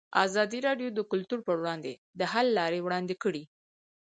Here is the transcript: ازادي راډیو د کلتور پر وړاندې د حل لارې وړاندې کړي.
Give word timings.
ازادي 0.25 0.59
راډیو 0.67 0.89
د 0.93 0.99
کلتور 1.11 1.39
پر 1.47 1.55
وړاندې 1.61 1.93
د 2.19 2.21
حل 2.31 2.47
لارې 2.59 2.79
وړاندې 2.81 3.15
کړي. 3.23 3.43